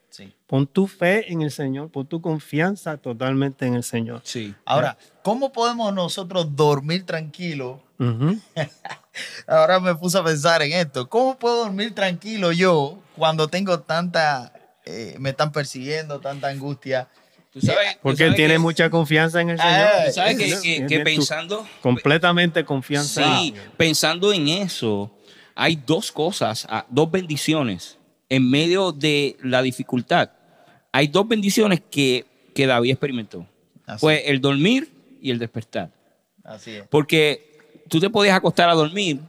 [0.10, 0.34] Sí.
[0.48, 4.22] Pon tu fe en el Señor, pon tu confianza totalmente en el Señor.
[4.24, 4.54] Sí.
[4.66, 7.80] Ahora, ¿cómo podemos nosotros dormir tranquilos?
[8.00, 8.38] Ujú.
[9.48, 11.10] Ahora me puse a pensar en esto.
[11.10, 14.54] ¿Cómo puedo dormir tranquilo yo cuando tengo tanta
[14.86, 17.08] eh, me están persiguiendo, tanta angustia.
[17.52, 19.74] Tú sabes, Porque sabes tiene que- mucha confianza en el Señor.
[19.74, 23.38] Ah, tú sabes que, pensando, completamente confianza.
[23.40, 25.12] sí, pensando en eso,
[25.56, 27.98] hay dos cosas, ah, dos bendiciones
[28.30, 30.32] en medio de la dificultad.
[30.92, 33.48] Hay dos bendiciones que, que David experimentó.
[33.86, 34.00] Así.
[34.00, 34.90] Fue el dormir
[35.22, 35.92] y el despertar.
[36.44, 36.88] Así es.
[36.88, 39.20] Porque tú te podías acostar a dormir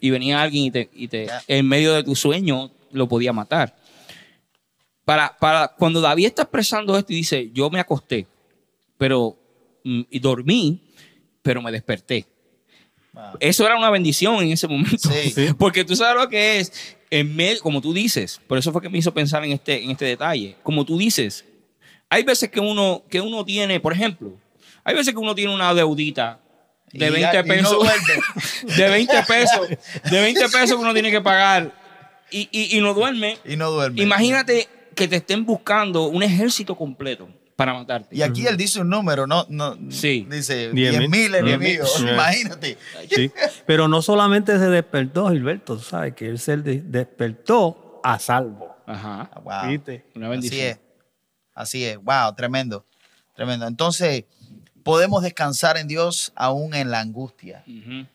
[0.00, 3.76] y venía alguien y te, y te en medio de tu sueño lo podía matar.
[5.04, 8.26] Para, para cuando David está expresando esto y dice, yo me acosté,
[8.96, 9.36] pero
[9.84, 10.80] mm, y dormí,
[11.42, 12.26] pero me desperté.
[13.12, 13.36] Wow.
[13.40, 15.08] Eso era una bendición en ese momento.
[15.10, 15.48] Sí.
[15.58, 18.88] Porque tú sabes lo que es, en medio, como tú dices, por eso fue que
[18.88, 20.56] me hizo pensar en este, en este detalle.
[20.62, 21.44] Como tú dices,
[22.08, 24.32] hay veces que uno, que uno tiene, por ejemplo,
[24.84, 26.40] hay veces que uno tiene una deudita
[26.92, 27.88] de Y 20 ya- y no pesos.
[28.76, 29.68] de 20 pesos.
[30.10, 31.72] De 20 pesos que uno tiene que pagar
[32.30, 33.38] y, y- y no duerme.
[33.44, 34.02] Y no duerme.
[34.02, 37.28] Imagínate que te estén buscando un ejército completo
[37.60, 38.16] para matarte.
[38.16, 40.26] Y aquí él dice un número, no, no Sí.
[40.30, 41.10] dice Diez 10 mil.
[41.10, 42.00] mil Diez enemigos.
[42.02, 42.12] mil.
[42.14, 42.78] Imagínate.
[43.14, 43.30] Sí.
[43.66, 48.76] Pero no solamente se despertó, Gilberto, tú sabes que él se de- despertó a salvo.
[48.86, 49.30] Ajá.
[49.44, 49.68] Wow.
[49.68, 50.04] ¿Viste?
[50.16, 50.78] Una Así es.
[51.54, 51.98] Así es.
[51.98, 52.86] Wow, tremendo.
[53.36, 53.66] Tremendo.
[53.66, 54.24] Entonces,
[54.82, 57.62] podemos descansar en Dios aún en la angustia.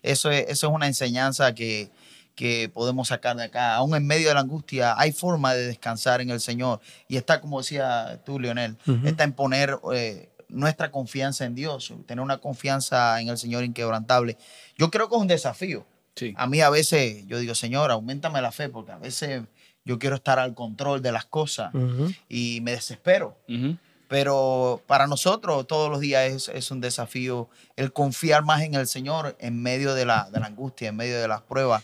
[0.01, 1.89] Eso es, eso es una enseñanza que,
[2.35, 3.75] que podemos sacar de acá.
[3.75, 6.81] Aún en medio de la angustia hay forma de descansar en el Señor.
[7.07, 9.07] Y está, como decía tú, Leonel, Ujú.
[9.07, 14.37] está en poner eh, nuestra confianza en Dios, tener una confianza en el Señor inquebrantable.
[14.77, 15.85] Yo creo que es un desafío.
[16.15, 16.33] Sí.
[16.37, 19.43] A mí a veces yo digo, Señor, aumentame la fe, porque a veces
[19.85, 22.11] yo quiero estar al control de las cosas Ujú.
[22.29, 23.37] y me desespero.
[23.49, 23.77] Ujú.
[24.07, 28.87] Pero para nosotros todos los días es, es un desafío el confiar más en el
[28.87, 31.83] Señor en medio de la, de la angustia, en medio de las pruebas.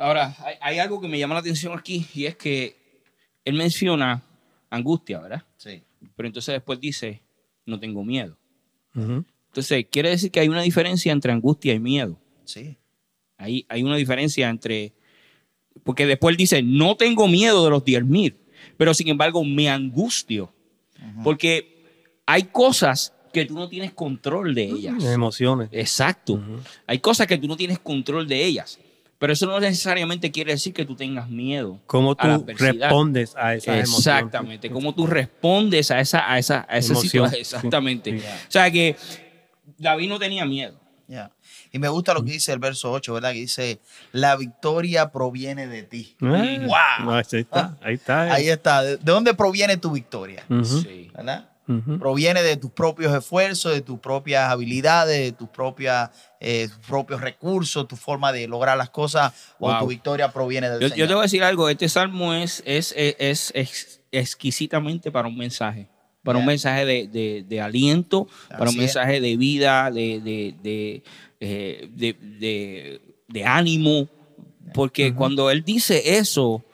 [0.00, 2.74] Ahora, hay, hay algo que me llama la atención aquí y es que
[3.44, 4.22] él menciona
[4.70, 5.44] angustia, ¿verdad?
[5.58, 5.82] Sí.
[6.16, 7.20] Pero entonces después dice,
[7.66, 8.38] no tengo miedo.
[8.94, 12.18] Entonces, quiere decir que hay una diferencia entre angustia y miedo.
[12.44, 12.78] Sí.
[13.36, 14.94] Hay, hay una diferencia entre...
[15.84, 18.34] Porque después él dice, no tengo miedo de los 10.000,
[18.78, 20.50] pero sin embargo me angustio.
[21.22, 21.84] Porque
[22.24, 25.04] hay cosas que tú no tienes control de ellas.
[25.04, 25.68] Emociones.
[25.72, 26.42] Exacto.
[26.86, 28.78] Hay cosas que tú no tienes control de ellas.
[29.20, 31.78] Pero eso no necesariamente quiere decir que tú tengas miedo.
[31.86, 33.98] ¿Cómo a la tú respondes a esas emociones?
[33.98, 34.70] Exactamente.
[34.70, 37.28] Cómo tú respondes a esa, a esa, a esa Emoción.
[37.30, 37.40] situación.
[37.40, 38.18] Exactamente.
[38.18, 38.26] Sí.
[38.26, 38.96] O sea que
[39.78, 40.80] David no tenía miedo.
[41.06, 41.30] Ya.
[41.72, 43.32] Y me gusta lo que dice el verso 8, ¿verdad?
[43.32, 43.80] Que dice,
[44.12, 46.16] la victoria proviene de ti.
[46.22, 46.56] Ah,
[46.98, 47.04] Wow.
[47.06, 48.22] no, ahí está, ahí está.
[48.32, 48.82] Ahí está.
[48.82, 50.44] ¿De de dónde proviene tu victoria?
[50.48, 51.10] Ujú, Sí.
[51.14, 51.50] ¿Verdad?
[52.00, 57.20] Proviene de tus propios esfuerzos, de tus propias habilidades, de tus, propias, eh, tus propios
[57.20, 60.98] recursos, tu forma de lograr las cosas, o tu victoria proviene del Yo, Señor.
[60.98, 61.68] yo te voy a decir algo.
[61.68, 65.86] Este salmo es, es, es, es ex- exquisitamente para un mensaje.
[66.24, 68.76] Para un mensaje de, de- de aliento, para un es.
[68.76, 71.02] mensaje de vida, de, de,
[71.40, 74.08] eh, de- de- de ánimo.
[74.74, 76.64] Porque cuando él dice eso,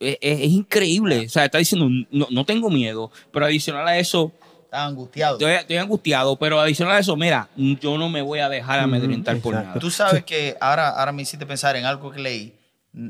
[0.00, 1.26] es, es- es increíble.
[1.26, 4.32] O sea, está diciendo, no, no tengo miedo, pero adicional a eso,
[4.64, 5.36] Estaba angustiado.
[5.38, 9.38] estoy, estoy angustiado, pero adicional a eso, mira, yo no me voy a dejar amedrentar
[9.38, 9.78] por nada.
[9.78, 12.54] Tú sabes que ahora, ahora me hiciste pensar en algo que leí.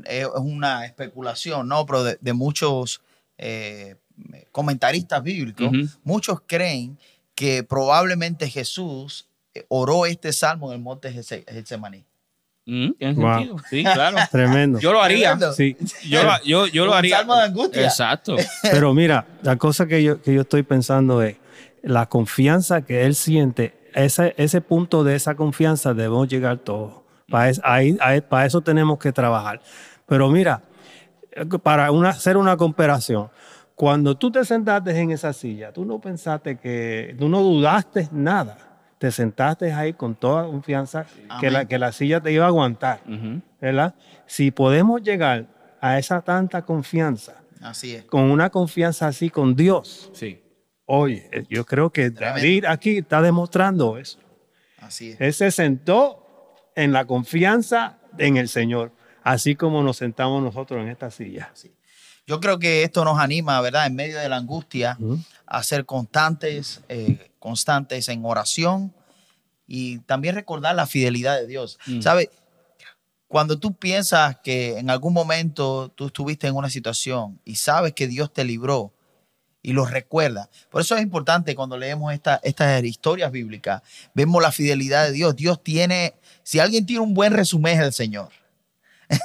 [0.05, 1.85] Es una especulación, ¿no?
[1.85, 3.01] Pero de, de muchos
[3.37, 3.95] eh,
[4.51, 5.69] comentaristas bíblicos,
[6.03, 6.97] muchos creen
[7.35, 12.03] que probablemente Jesús eh, oró este salmo en el monte Getse- Getsemaní.
[12.65, 13.33] Mm, Tiene Wow.
[13.35, 13.55] sentido.
[13.69, 14.17] Sí, claro.
[14.31, 14.79] Tremendo.
[14.79, 15.31] Yo lo haría.
[15.37, 15.53] Tremendo.
[15.53, 15.77] Sí.
[16.09, 17.17] Yo, lo- yo, yo lo haría.
[17.17, 17.83] salmo de angustia.
[17.83, 18.35] Exacto.
[18.63, 21.37] Pero mira, la cosa que yo, que yo estoy pensando es
[21.83, 26.93] la confianza que él siente, ese, ese punto de esa confianza debemos llegar todos.
[27.29, 29.61] Para, es- ahí- ahí- para eso tenemos que trabajar.
[30.07, 30.61] Pero mira,
[31.63, 33.29] para una- hacer una comparación,
[33.75, 38.57] cuando tú te sentaste en esa silla, tú no pensaste que, tú no dudaste nada.
[38.99, 41.05] Te sentaste ahí con toda confianza
[41.39, 43.01] que la, que la silla te iba a aguantar.
[43.61, 43.95] ¿verdad?
[44.25, 45.47] Si podemos llegar
[45.81, 48.05] a esa tanta confianza, Así es.
[48.05, 50.41] con una confianza así con Dios, Sí.
[50.85, 52.09] oye, eh, yo creo que.
[52.09, 54.19] David aquí está demostrando eso.
[54.79, 55.21] Así es.
[55.21, 56.23] Él se sentó
[56.75, 58.91] en la confianza en el Señor,
[59.23, 61.51] así como nos sentamos nosotros en esta silla.
[62.27, 63.85] Yo creo que esto nos anima, ¿verdad?
[63.87, 64.97] En medio de la angustia,
[65.45, 68.91] a ser constantes, eh, constantes en oración
[69.67, 71.77] y también recordar la fidelidad de Dios.
[71.85, 72.01] Mm.
[72.01, 72.29] ¿Sabes?
[73.27, 78.07] Cuando tú piensas que en algún momento tú estuviste en una situación y sabes que
[78.07, 78.93] Dios te libró
[79.61, 80.49] y lo recuerdas.
[80.71, 83.81] Por eso es importante cuando leemos esta- estas historias bíblicas,
[84.15, 85.35] vemos la fidelidad de Dios.
[85.35, 88.29] Dios tiene, si alguien tiene un buen resumen es el Señor.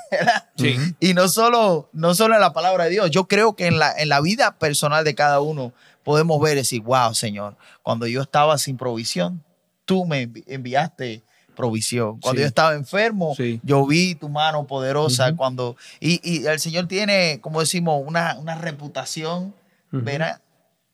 [0.57, 0.77] Sí.
[1.01, 3.91] Y no solo, no solo en la palabra de Dios, yo creo que en la,
[3.97, 5.73] en la vida personal de cada uno
[6.05, 9.43] podemos ver y decir, wow, Señor, cuando yo estaba sin provisión,
[9.85, 11.23] tú me envi- enviaste
[11.57, 12.21] provisión.
[12.21, 12.43] Cuando Sí.
[12.43, 13.61] yo estaba enfermo, Sí.
[13.63, 15.35] yo vi tu mano poderosa.
[15.37, 19.55] Cuando y, y el Señor tiene, como decimos, una, una reputación.
[19.93, 20.41] ¿verdad?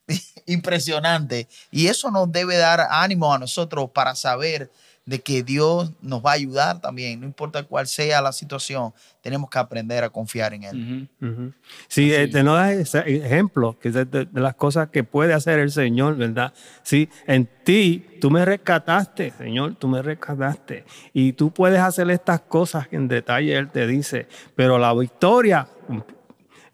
[0.47, 1.49] impresionante.
[1.71, 4.71] Y eso nos debe dar ánimo a nosotros para saber
[5.07, 8.93] de que Dios nos va a ayudar también, no importa cuál sea la situación,
[9.23, 11.09] tenemos que aprender a confiar en Él.
[11.21, 11.31] Ujú.
[11.33, 11.53] Ujú.
[11.89, 12.23] Sí, Así.
[12.23, 15.33] eh, te nos da ese ejemplo que es de, de- de las cosas que puede
[15.33, 16.53] hacer el Señor, ¿verdad?
[16.83, 20.85] Sí, en ti tú me rescataste, Señor, tú me rescataste.
[21.13, 25.69] Y tú puedes hacer estas cosas que en detalle Él te dice, pero la victoria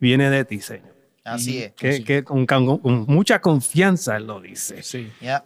[0.01, 0.91] viene de ti, Señor.
[1.25, 1.73] Así es.
[1.75, 2.05] Que, Sí.
[2.05, 4.83] que con, con- con mucha confianza Él lo dice.
[4.83, 5.13] Sí.
[5.21, 5.45] Ya,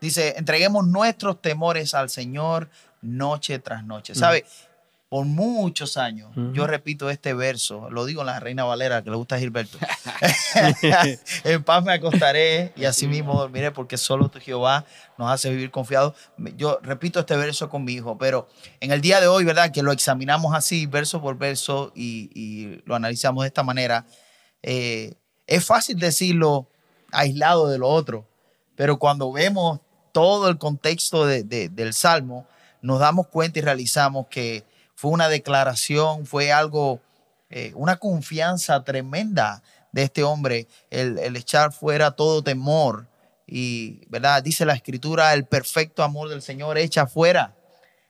[0.00, 2.68] Dice, entreguemos nuestros temores al Señor
[3.02, 4.14] noche tras noche.
[4.14, 4.44] ¿Sabe?
[5.08, 6.52] Por muchos años, Ujú.
[6.52, 9.78] yo repito este verso, lo digo en la Reina Valera, que le gusta a Gilberto.
[11.44, 14.84] en paz me acostaré y así mismo dormiré, porque solo tu Jehová
[15.16, 16.14] nos hace vivir confiados.
[16.56, 18.48] Yo repito este verso con mi hijo, pero
[18.80, 19.70] en el día de hoy, ¿verdad?
[19.70, 24.06] Que lo examinamos así, verso por verso, y, y lo analizamos de esta manera,
[24.62, 25.14] eh,
[25.46, 26.68] es fácil decirlo
[27.12, 28.26] aislado de lo otro,
[28.76, 29.80] pero cuando vemos
[30.12, 32.46] todo el contexto de- de- del Salmo,
[32.82, 37.00] nos damos cuenta y realizamos que fue una declaración, fue algo,
[37.50, 39.62] eh, una confianza tremenda
[39.92, 43.06] de este hombre, el, el echar fuera todo temor.
[43.46, 44.42] Y, ¿verdad?
[44.42, 47.54] Dice la escritura, el perfecto amor del Señor echa fuera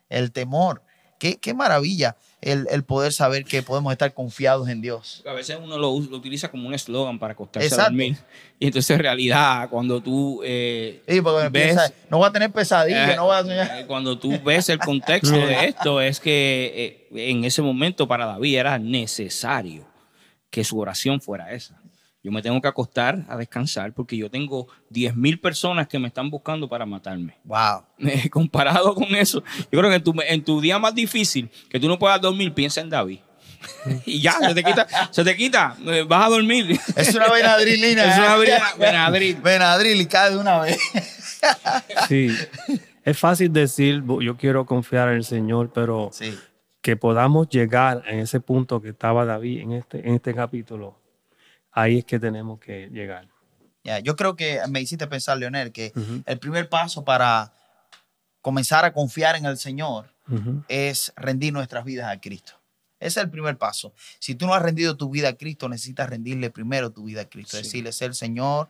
[0.08, 0.82] el temor.
[1.18, 5.22] Qué, qué maravilla el, el poder saber que podemos estar confiados en Dios.
[5.26, 7.82] A veces uno lo, lo utiliza como un eslogan para acostarse Exacto.
[7.82, 8.16] a dormir.
[8.58, 11.64] Y entonces en realidad cuando tú eh, Sí, porque ves...
[11.74, 13.78] piensa, no voy a tener pesadilla, Eh, no voy a soñar.
[13.80, 18.26] eh, Cuando tú ves el contexto de esto, es que eh, en ese momento para
[18.26, 19.86] David era necesario
[20.50, 21.80] que su oración fuera esa.
[22.26, 26.08] Yo me tengo que acostar a descansar porque yo tengo 10 mil personas que me
[26.08, 27.38] están buscando para matarme.
[27.44, 27.84] Wow.
[28.00, 31.78] Eh, comparado con eso, yo creo que en tu, en tu día más difícil, que
[31.78, 33.20] tú no puedas dormir, piensa en David.
[34.06, 36.78] y ya, se te quita, se te quita, eh, vas a dormir.
[36.96, 38.04] Es una Benadrylina.
[38.12, 39.36] Es una Bena- Benadryl.
[39.36, 40.78] Benadryl y cae de una vez.
[42.08, 42.28] Sí,
[43.04, 46.36] es fácil decir, "Bu- yo quiero confiar en el Señor, pero Sí.
[46.82, 50.98] que podamos llegar en ese punto que estaba David en este, en este capítulo,
[51.76, 53.28] ahí es que tenemos que llegar.
[53.84, 56.22] Ya, yo creo que me hiciste pensar, Leonel, que Ujú.
[56.26, 57.52] el primer paso para
[58.40, 60.64] comenzar a confiar en el Señor Ujú.
[60.68, 62.54] es rendir nuestras vidas a Cristo.
[62.98, 63.92] Ese es el primer paso.
[64.18, 67.24] Si tú no has rendido tu vida a Cristo, necesitas rendirle primero tu vida a
[67.28, 67.56] Cristo.
[67.58, 67.62] Sí.
[67.62, 68.68] Decirle, ser Señor,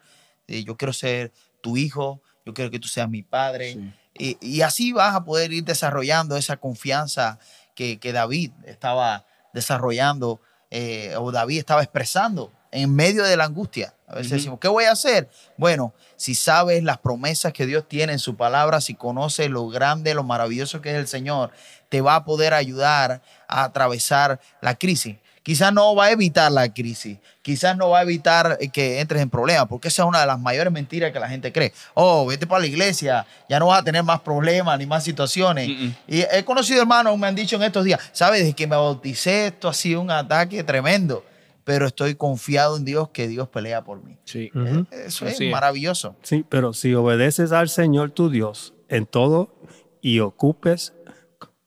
[0.48, 3.74] eh, yo quiero ser tu hijo, yo quiero que tú seas mi padre.
[3.74, 3.92] Sí.
[4.18, 7.38] Y, y así vas a poder ir desarrollando esa confianza
[7.74, 10.40] que, que David estaba desarrollando
[10.70, 13.94] eh, o David estaba expresando en medio de la angustia.
[14.08, 15.28] A veces decimos, ¿qué voy a hacer?
[15.56, 20.14] Bueno, si sabes las promesas que Dios tiene en su palabra, si conoces lo grande,
[20.14, 21.50] lo maravilloso que es el Señor,
[21.88, 25.16] te va a poder ayudar a atravesar la crisis.
[25.46, 29.22] Quizás no va a evitar la crisis, quizás no va a evitar eh, que entres
[29.22, 31.72] en problemas, porque esa es una de las mayores mentiras que la gente cree.
[31.94, 35.68] Oh, vete para la iglesia, ya no vas a tener más problemas ni más situaciones.
[36.08, 38.40] Y he conocido hermanos, me han dicho en estos días, ¿sabes?
[38.40, 41.24] Desde que me bauticé, esto ha sido un ataque tremendo,
[41.66, 44.16] pero estoy confiado en Dios que Dios pelea por mí.
[44.22, 44.52] Sí.
[44.54, 44.86] Ujú.
[44.92, 45.40] Eso es.
[45.50, 46.14] maravilloso.
[46.22, 49.52] Sí, pero si obedeces al Señor tu Dios en todo
[50.00, 50.94] y ocupes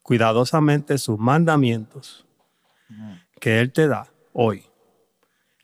[0.02, 2.26] cuidadosamente sus mandamientos
[3.42, 4.64] que Él te da hoy,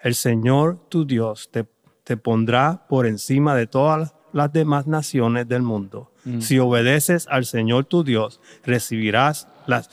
[0.01, 1.65] el Señor tu Dios te,
[2.03, 6.11] te pondrá por encima de todas las demás naciones del mundo.
[6.25, 6.41] Mm.
[6.41, 9.89] Si obedeces al Señor tu Dios, recibirás las,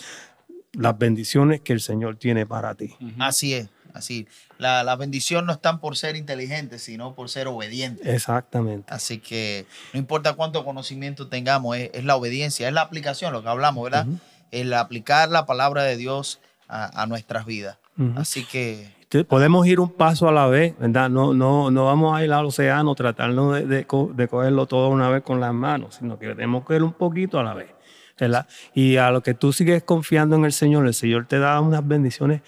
[0.72, 2.96] las bendiciones que el Señor tiene para ti.
[3.20, 4.26] Así es, así.
[4.58, 8.06] La, la bendición no están por ser inteligentes, sino por ser obedientes.
[8.06, 8.92] Exactamente.
[8.92, 13.42] Así que no importa cuánto conocimiento tengamos, es, es la obediencia, es la aplicación, lo
[13.42, 14.06] que hablamos, ¿verdad?
[14.06, 14.18] Ujú.
[14.50, 17.78] El aplicar la palabra de Dios a, a nuestras vidas.
[18.16, 18.90] Así que
[19.28, 21.10] Podemos ir un paso a la vez, ¿verdad?
[21.10, 24.88] No, no, no vamos a ir al océano tratando de, de co- de cogerlo todo
[24.88, 27.68] una vez con las manos, sino que tenemos que ir un poquito a la vez,
[28.18, 28.46] ¿verdad?
[28.72, 31.86] Y a lo que tú sigues confiando en el Señor, el Señor te da unas
[31.86, 32.40] bendiciones,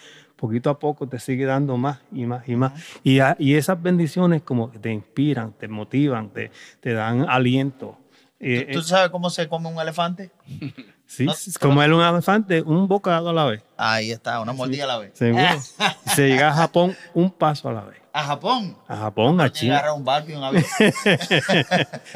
[0.46, 2.72] poquito a poco te sigue dando más y más y más.
[3.02, 7.98] Y, a- y esas bendiciones como que te inspiran, te motivan, te, te dan aliento.
[8.40, 10.30] Eh, ¿tú, tú sabes cómo se come un elefante?
[11.16, 13.62] sí, no- es como el un elefante, un bocado a la vez.
[13.76, 15.12] Ahí está, una mordida a la vez.
[15.14, 15.44] Seguro.
[16.14, 17.98] Se llega a Japón un paso a la vez.
[18.12, 18.76] A Japón.
[18.86, 19.74] A Japón, a China.
[19.78, 20.64] Agarra un barco y un avión.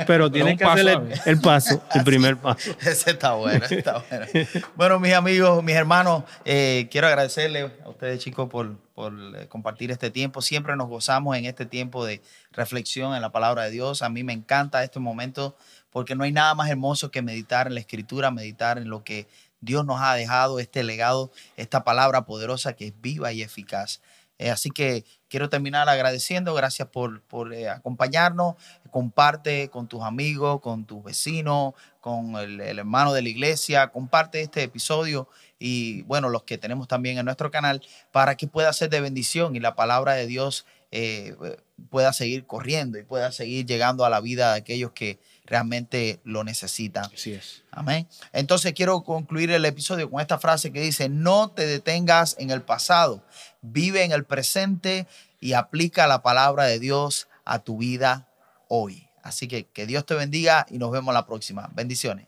[0.06, 2.70] Pero tienen que hacer el paso, el primer paso.
[2.80, 4.26] Ese está bueno, está bueno.
[4.76, 9.90] Bueno, mis amigos, mis hermanos, eh, quiero agradecerles a ustedes, chicos, por, por eh, compartir
[9.90, 10.40] este tiempo.
[10.40, 12.22] Siempre nos gozamos en este tiempo de
[12.52, 14.02] reflexión en la palabra de Dios.
[14.02, 15.56] A mí me encanta este momento
[15.90, 19.26] porque no hay nada más hermoso que meditar en la escritura, meditar en lo que
[19.60, 24.00] Dios nos ha dejado, este legado, esta palabra poderosa que es viva y eficaz.
[24.38, 26.54] Eh, así que quiero terminar agradeciendo.
[26.54, 28.54] Gracias por, por eh, acompañarnos.
[28.90, 33.88] Comparte con tus amigos, con tus vecinos, con el, hermano de la iglesia.
[33.88, 35.28] Comparte este episodio
[35.58, 37.82] y, bueno, los que tenemos también en nuestro canal
[38.12, 41.36] para que pueda ser de bendición y la palabra de Dios eh,
[41.90, 45.18] pueda seguir corriendo y pueda seguir llegando a la vida de aquellos que
[45.48, 47.06] realmente lo necesitan.
[47.06, 47.64] Así es.
[47.70, 48.06] Amén.
[48.32, 52.62] Entonces quiero concluir el episodio con esta frase que dice, no te detengas en el
[52.62, 53.24] pasado,
[53.62, 55.06] vive en el presente
[55.40, 58.28] y aplica la palabra de Dios a tu vida
[58.68, 59.08] hoy.
[59.22, 61.70] Así que que Dios te bendiga y nos vemos la próxima.
[61.74, 62.26] Bendiciones.